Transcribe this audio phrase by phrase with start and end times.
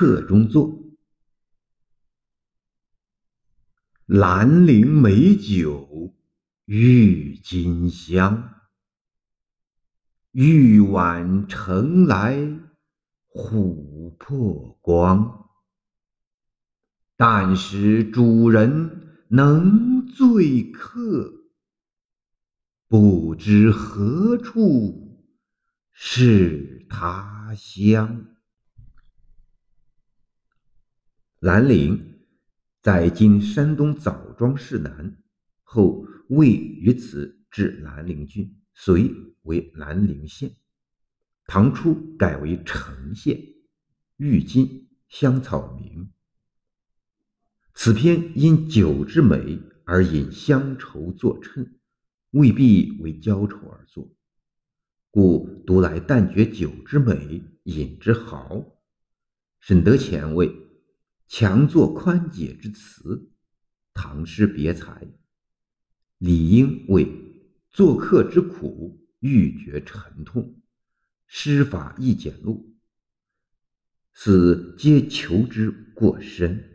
[0.00, 0.80] 客中作。
[4.06, 6.14] 兰陵美酒
[6.64, 8.50] 郁金香，
[10.30, 12.34] 玉碗盛来
[13.34, 15.50] 琥珀光。
[17.14, 21.30] 但使主人能醉客，
[22.88, 25.20] 不知何处
[25.92, 28.29] 是他乡。
[31.40, 32.18] 兰陵。
[32.82, 35.16] 在今山东枣庄市南，
[35.62, 39.10] 后魏于此置兰陵郡，隋
[39.42, 40.54] 为兰陵县，
[41.46, 43.38] 唐初改为成县，
[44.18, 46.10] 郁金香草名。
[47.74, 51.78] 此篇因酒之美而引乡愁作衬，
[52.32, 54.10] 未必为浇愁而作，
[55.10, 58.62] 故读来但觉酒之美，饮之豪，
[59.58, 60.69] 深得前味。
[61.32, 63.30] 强作宽解之词，
[63.94, 65.06] 唐诗别裁，
[66.18, 67.06] 理应为
[67.70, 70.60] 做客之苦，欲绝沉痛，
[71.28, 72.60] 诗法亦简陋，
[74.12, 76.69] 此皆求之过深。